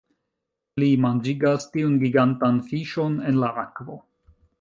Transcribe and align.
Li 0.83 0.87
manĝigas 1.03 1.67
tiun 1.75 1.93
gigantan 2.05 2.57
fiŝon 2.71 3.21
en 3.33 3.39
la 3.45 3.51
akvo 3.65 3.99